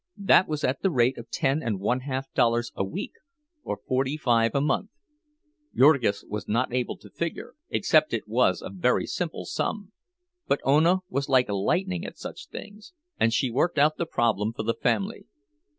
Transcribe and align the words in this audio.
That 0.17 0.47
was 0.47 0.63
at 0.63 0.81
the 0.81 0.89
rate 0.89 1.19
of 1.19 1.29
ten 1.29 1.61
and 1.61 1.79
one 1.79 1.99
half 1.99 2.33
dollars 2.33 2.71
a 2.75 2.83
week, 2.83 3.11
or 3.63 3.77
forty 3.77 4.17
five 4.17 4.55
a 4.55 4.59
month. 4.59 4.89
Jurgis 5.75 6.25
was 6.27 6.47
not 6.47 6.73
able 6.73 6.97
to 6.97 7.09
figure, 7.11 7.53
except 7.69 8.11
it 8.11 8.27
was 8.27 8.63
a 8.63 8.71
very 8.71 9.05
simple 9.05 9.45
sum, 9.45 9.91
but 10.47 10.59
Ona 10.63 11.01
was 11.07 11.29
like 11.29 11.49
lightning 11.49 12.03
at 12.03 12.17
such 12.17 12.47
things, 12.47 12.93
and 13.19 13.31
she 13.31 13.51
worked 13.51 13.77
out 13.77 13.97
the 13.97 14.07
problem 14.07 14.53
for 14.53 14.63
the 14.63 14.73
family. 14.73 15.27